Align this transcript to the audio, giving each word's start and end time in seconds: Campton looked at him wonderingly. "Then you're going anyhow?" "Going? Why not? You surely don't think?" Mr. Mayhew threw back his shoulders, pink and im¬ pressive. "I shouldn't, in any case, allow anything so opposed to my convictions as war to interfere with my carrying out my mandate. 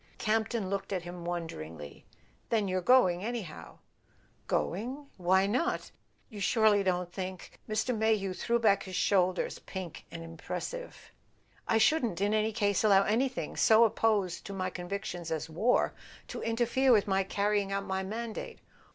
Campton 0.17 0.67
looked 0.67 0.91
at 0.91 1.03
him 1.03 1.25
wonderingly. 1.25 2.05
"Then 2.49 2.67
you're 2.67 2.81
going 2.81 3.23
anyhow?" 3.23 3.77
"Going? 4.57 5.05
Why 5.17 5.45
not? 5.45 5.91
You 6.27 6.39
surely 6.39 6.81
don't 6.81 7.13
think?" 7.13 7.51
Mr. 7.69 7.95
Mayhew 7.95 8.33
threw 8.33 8.57
back 8.57 8.81
his 8.81 8.95
shoulders, 8.95 9.59
pink 9.59 10.05
and 10.09 10.23
im¬ 10.25 10.43
pressive. 10.43 10.95
"I 11.67 11.77
shouldn't, 11.77 12.19
in 12.19 12.33
any 12.33 12.51
case, 12.51 12.83
allow 12.83 13.03
anything 13.03 13.55
so 13.55 13.83
opposed 13.83 14.43
to 14.47 14.53
my 14.53 14.71
convictions 14.71 15.29
as 15.29 15.51
war 15.51 15.93
to 16.29 16.41
interfere 16.41 16.91
with 16.91 17.05
my 17.07 17.21
carrying 17.23 17.71
out 17.71 17.85
my 17.85 18.01
mandate. 18.01 18.57